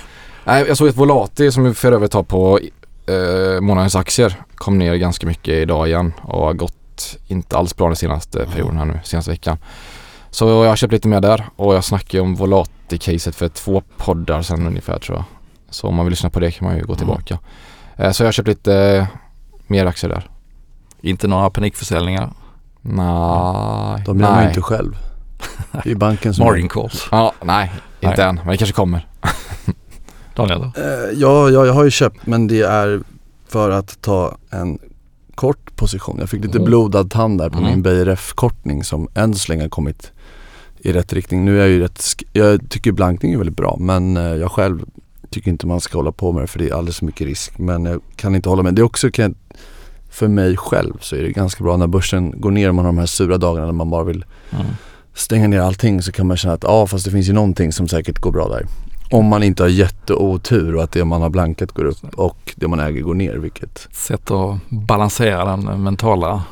[0.45, 2.59] Nej, jag såg ett Volati som vi för övrigt har på
[3.07, 4.35] eh, månadens aktier.
[4.55, 8.77] Kom ner ganska mycket idag igen och har gått inte alls bra den senaste perioden
[8.79, 9.59] här nu, senaste veckan.
[10.31, 14.43] Så jag har köpt lite mer där och jag snackade om Volati-caset för två poddar
[14.43, 15.25] sedan ungefär tror jag.
[15.71, 16.97] Så om man vill lyssna på det kan man ju gå Mm.
[16.99, 17.39] tillbaka.
[17.97, 19.07] Eh, så jag har köpt lite eh,
[19.67, 20.29] mer aktier där.
[21.01, 22.31] Inte några panikförsäljningar.
[22.81, 24.03] Nej.
[24.07, 24.97] De gör man inte själv.
[25.85, 27.09] Det är banken som Margin calls.
[27.11, 28.29] Ja, nej, inte Nej.
[28.29, 28.35] än.
[28.37, 29.07] Men det kanske kommer.
[30.37, 30.61] Daniel?
[30.63, 30.83] Eh,
[31.15, 33.01] ja, ja, jag har ju köpt men det är
[33.49, 34.79] för att ta en
[35.35, 36.17] kort position.
[36.21, 36.65] Jag fick lite Mm.
[36.67, 37.71] blodad tand där på Mm.
[37.71, 40.13] min BRF-kortning som än så länge har kommit
[40.79, 41.45] i rätt riktning.
[41.45, 44.85] Nu är jag ju rätt, jag tycker blankning är väldigt bra men eh, jag själv
[45.31, 47.59] tycker inte man ska hålla på med det för det är alldeles för mycket risk.
[47.59, 48.75] Men jag kan inte hålla med.
[48.75, 49.35] Det är också, kan jag,
[50.11, 52.93] för mig själv så är det ganska bra när börsen går ner och man har
[52.93, 54.67] de här sura dagarna när man bara vill Mm.
[55.15, 57.89] stänga ner allting så kan man känna att ja fast det finns ju någonting som
[57.89, 58.67] säkert går bra där.
[59.15, 62.69] Om man inte har jätteotur och att det man har blankat går upp och det
[62.69, 66.43] man äger går ner vilket Sätt att balansera den mentala.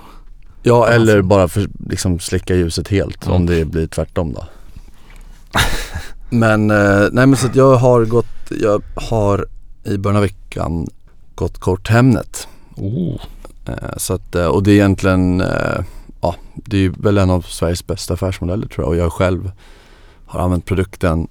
[0.63, 3.37] Ja eller bara för, liksom släcka ljuset helt Mm.
[3.37, 4.45] om det blir tvärtom då.
[6.31, 9.47] men eh, nej men så att jag har gått, jag har
[9.85, 10.87] i början av veckan
[11.35, 12.49] gått kort Hemnet.
[12.77, 13.21] Oh.
[13.67, 15.85] Eh, så att, eh, och det är egentligen, eh,
[16.21, 19.51] ja det är väl en av Sveriges bästa affärsmodeller tror jag och jag själv
[20.27, 21.29] har använt produkten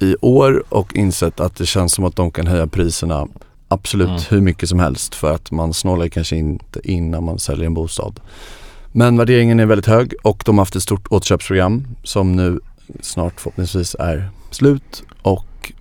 [0.00, 3.26] i år och insett att det känns som att de kan höja priserna
[3.68, 4.20] absolut Mm.
[4.28, 8.20] hur mycket som helst för att man snålar kanske inte innan man säljer en bostad.
[8.92, 12.60] Men värderingen är väldigt hög och de har haft ett stort återköpsprogram som nu
[13.00, 15.72] snart förhoppningsvis är slut och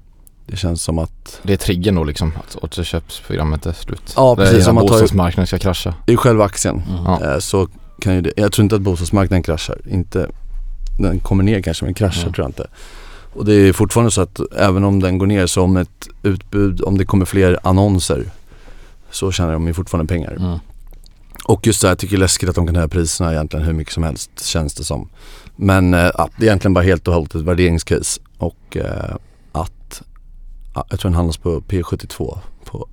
[0.48, 4.14] det känns som att Det är triggern då liksom, att återköpsprogrammet är slut.
[4.16, 5.94] Ja, Det är precis, hela om man bostadsmarknaden ska krascha.
[6.06, 7.24] i själva aktien Mm.
[7.24, 7.68] Eh, så
[8.02, 10.30] kan ju det, jag tror inte att bostadsmarknaden kraschar, inte,
[11.00, 12.34] den kommer ner kanske men kraschar Mm.
[12.34, 12.68] tror jag inte.
[13.38, 16.82] Och det är fortfarande så att även om den går ner så om ett utbud,
[16.82, 18.26] om det kommer fler annonser
[19.12, 20.32] så tjänar de ju fortfarande pengar.
[20.32, 20.60] Mm.
[21.46, 23.66] Och just det här, jag tycker det är läskigt att de kan höja priserna egentligen
[23.66, 25.10] hur mycket som helst känns det som.
[25.56, 29.16] Men eh, ja, det är egentligen bara helt och hållet ett värderingscase och eh,
[29.52, 30.02] att
[30.76, 32.88] ja, jag tror den handlas på P72 på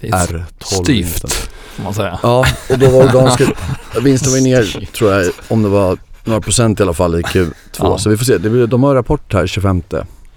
[0.00, 0.82] Det är R12.
[0.82, 1.32] styvt
[1.78, 2.18] får man säga.
[2.22, 3.44] Ja, och då var det ganska,
[4.02, 7.52] vinsten var ner tror jag, om det var några procent i alla fall i Q2.
[7.78, 7.98] Ja.
[7.98, 9.82] Så vi får se, det blir, de har rapport här 25.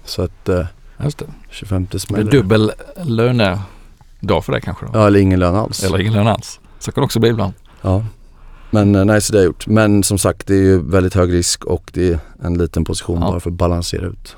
[0.04, 0.66] Så att eh,
[1.04, 1.24] Just det.
[1.50, 2.30] 25 Det blir smäller.
[2.30, 2.72] dubbel
[3.04, 4.90] lönedag för det kanske då.
[4.94, 5.84] Ja, eller ingen lön alls.
[5.84, 6.60] Eller ingen lön alls.
[6.78, 7.52] Så kan det också bli ibland.
[7.82, 8.04] Ja.
[8.70, 9.66] Men eh, nej, så det har jag gjort.
[9.66, 13.20] Men som sagt, det är ju väldigt hög risk och det är en liten position
[13.20, 13.30] Ja.
[13.30, 14.36] bara för att balansera ut.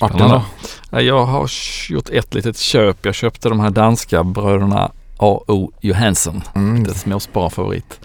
[0.00, 0.42] Martin då?
[0.90, 1.50] Ja, Jag har
[1.88, 2.96] gjort ett litet köp.
[3.06, 5.72] Jag köpte de här danska bröderna A.O.
[5.80, 6.42] Johansen.
[6.54, 6.82] Mm.
[6.84, 8.00] Lite småspararfavorit.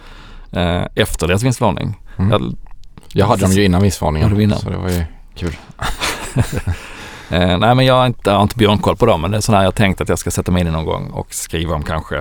[0.52, 2.00] Eh, efter deras vinstvarning.
[2.16, 2.30] Mm.
[2.30, 2.54] Jag,
[3.12, 3.82] Jag hade dem ju innan
[4.36, 4.58] du innan?
[4.58, 5.56] Så det var ju kul.
[7.30, 9.40] eh, nej men jag har inte, jag har inte björnkoll på dem men det är
[9.40, 11.74] sådana här jag tänkt att jag ska sätta mig in i någon gång och skriva
[11.74, 12.16] om kanske.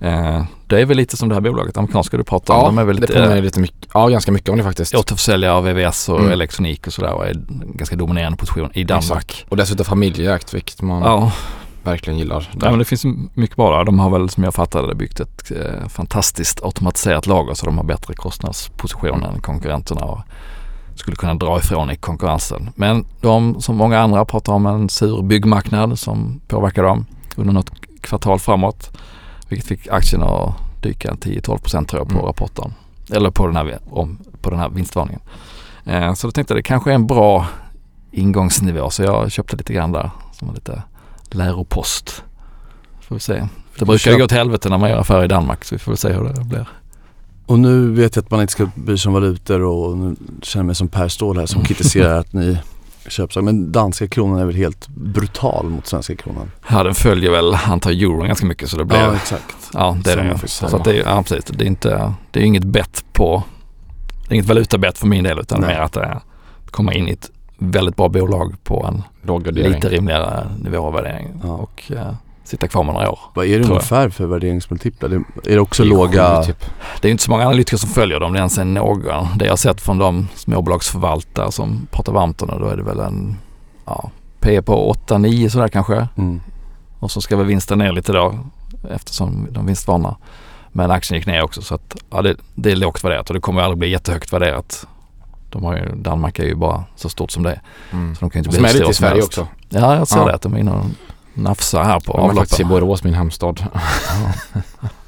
[0.00, 2.60] Eh, det är väl lite som det här bolaget, amerikanska du pratar om.
[2.60, 4.94] Ja, de är väl det lite påminner lite mycket, ja ganska mycket om det faktiskt.
[4.94, 6.32] återförsäljare av VVS och Mm.
[6.32, 7.34] elektronik och sådär och är
[7.74, 9.46] ganska dominerande position i Danmark.
[9.48, 11.32] Och dessutom familjeägt vilket man Ja,
[11.88, 12.48] verkligen gillar.
[12.52, 13.84] Nej, men det finns mycket bra där.
[13.84, 17.76] De har väl som jag fattade det byggt ett eh, fantastiskt automatiserat lager så de
[17.78, 20.18] har bättre kostnadsposition än konkurrenterna och
[20.94, 22.70] skulle kunna dra ifrån i konkurrensen.
[22.74, 27.70] Men de som många andra pratar om en sur byggmarknad som påverkar dem under något
[28.00, 28.96] kvartal framåt.
[29.48, 32.26] Vilket fick aktien att dyka 10-12 procent tror jag på Mm.
[32.26, 32.74] rapporten.
[33.10, 35.20] Eller på den här, om, på den här vinstvarningen.
[35.84, 37.46] Eh, så då tänkte jag det kanske är en bra
[38.10, 40.82] ingångsnivå så jag köpte lite grann där som lite
[41.34, 42.22] läropost.
[43.00, 43.48] Får vi se.
[43.78, 45.92] Det brukar ju gå åt helvete när man gör affärer i Danmark så vi får
[45.92, 46.66] väl se hur det blir.
[47.46, 50.62] Och nu vet jag att man inte ska bry sig om valutor och nu känner
[50.62, 52.58] jag mig som Per Ståhl här som kritiserar att ni
[53.08, 53.42] köper så.
[53.42, 56.50] Men danska kronan är väl helt brutal mot svenska kronan.
[56.70, 59.72] Ja den följer väl antar euron ganska mycket så det blir Ja ja, exakt.
[59.72, 60.48] det är Samma ju.
[60.48, 61.44] Så att det är ja, precis.
[61.44, 63.42] Det är inte, det är inget bett på,
[64.28, 65.74] det är inget valutabett för min del utan Nej.
[65.74, 66.20] mer att det är,
[66.70, 69.02] komma in i ett väldigt bra bolag på en
[69.54, 71.48] lite rimligare nivå av värdering Ja.
[71.48, 72.12] och eh,
[72.44, 73.18] sitta kvar med några år.
[73.34, 75.08] Vad är det ungefär för värderingsmultiplar?
[75.08, 76.42] Det- Är det också Det är låga?
[76.42, 76.64] Typ.
[77.00, 79.26] Det är inte så många analytiker som följer dem, det är ens en någon.
[79.38, 82.82] Det jag har sett från de småbolagsförvaltare som pratar varmt om det, då är det
[82.82, 83.36] väl en
[83.84, 86.08] ja, P på 8-9 sådär kanske.
[86.16, 86.40] Mm.
[86.98, 88.34] Och så ska väl vinsten ner lite då
[88.90, 90.16] eftersom de vinstvarnar.
[90.72, 93.40] Men aktien gick ner också så att ja, det, det är lågt värderat och det
[93.40, 94.86] kommer aldrig bli jättehögt värderat.
[95.58, 97.60] De har ju, Danmark är ju bara så stort som det är.
[97.92, 98.14] Mm.
[98.14, 99.28] Så de kan ju inte bli som stora som Sverige helst.
[99.38, 99.46] också.
[99.68, 100.26] Ja, jag ser Ja.
[100.26, 100.84] det att de är inne och
[101.34, 102.80] nafsar här på De är faktiskt i avloppen.
[102.86, 103.64] Borås, min hemstad.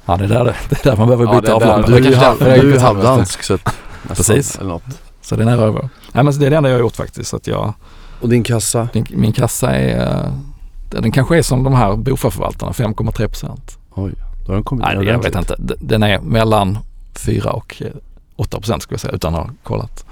[0.05, 1.71] Ja, det är där, det, det är där man behöver Ja, byta där.
[1.71, 1.87] avlopp.
[1.87, 4.55] Du är ju, du är halvdansk så att, nästan, Precis.
[4.59, 4.83] Eller något.
[5.21, 5.89] Så det är nära över.
[6.11, 7.29] Nej, men det är det enda jag har gjort faktiskt.
[7.29, 7.73] Så att jag,
[8.21, 8.87] Och din kassa?
[8.93, 10.31] min, min kassa är, eh,
[11.01, 13.77] den kanske är som de här Boförvaltarna, 5,3 procent.
[13.95, 14.13] Oj,
[14.45, 15.55] då har den kommit Nej, jag vet inte.
[15.79, 16.77] Den är mellan
[17.15, 17.87] 4 och eh,
[18.35, 20.05] 8 procent skulle jag säga utan att ha kollat.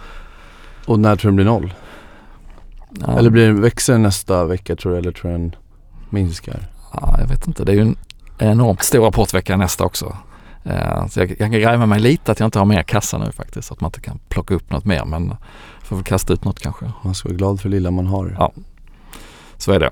[0.90, 1.74] Och när tror du den blir noll?
[3.08, 5.56] Ja, Eller blir den, växer den nästa vecka tror du eller tror du den
[6.10, 6.60] minskar?
[6.94, 7.64] ja, jag vet inte.
[7.66, 7.96] Det är ju en
[8.38, 10.18] enormt stor rapportvecka nästa också.
[10.64, 13.32] Eh, Så jag, jag kan gräva mig lite att jag inte har mer kassa nu
[13.32, 13.68] faktiskt.
[13.68, 15.06] Så att man inte kan plocka upp något mer.
[15.06, 15.36] Men
[15.84, 16.86] får väl kasta ut något kanske.
[17.02, 18.36] Man ska vara glad för det lilla man har.
[18.40, 18.52] Ja.
[19.58, 19.90] Så är det.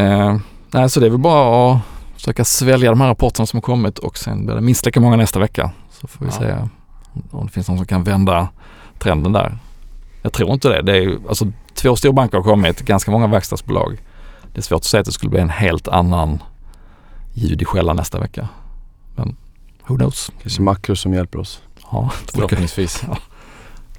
[0.00, 0.36] Eh,
[0.70, 1.80] nej, så det är väl bara att
[2.14, 5.16] försöka svälja de här rapporterna som har kommit och sen blir det minst lika många
[5.16, 5.70] nästa vecka.
[5.90, 6.38] Så får vi Ja.
[6.38, 6.56] se
[7.30, 8.48] om det finns någon som kan vända
[8.98, 9.58] trenden där.
[10.22, 10.82] Jag tror inte det.
[10.82, 13.98] det är, alltså, två storbanker har kommit, ganska många verkstadsbolag.
[14.52, 16.42] Det är svårt att säga att det skulle bli en helt annan
[17.32, 18.48] ljud i skällan nästa vecka.
[19.16, 19.36] Men
[19.86, 20.30] who knows?
[20.42, 21.60] Kanske makro som hjälper oss.
[21.92, 23.02] Ja, det Förhoppningsvis.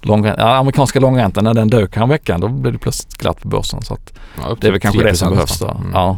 [0.01, 3.47] Långrän- ja, amerikanska långräntan, när den dök här veckan då blev det plötsligt glatt på
[3.47, 3.81] börsen.
[3.81, 5.67] Så att Ja, det är väl kanske det som 3% behövs då.
[5.67, 5.91] Mm.
[5.93, 6.17] Ja.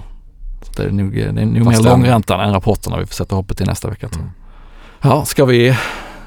[0.62, 3.58] Så det är nog, det är nog mer långräntan än rapporterna vi får sätta hoppet
[3.58, 4.10] till nästa vecka.
[4.16, 4.30] Mm.
[5.02, 5.70] Ja, ska vi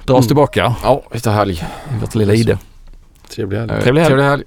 [0.05, 0.27] dra oss Mm.
[0.27, 1.65] tillbaka Ja, tar helg.
[1.97, 2.59] i vårt lilla ide?
[3.33, 3.71] Trevlig helg.
[3.83, 4.13] Trevlig helg.
[4.13, 4.47] Trevlig helg.